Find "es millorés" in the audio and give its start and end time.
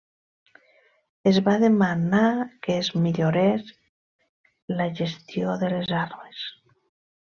2.85-3.71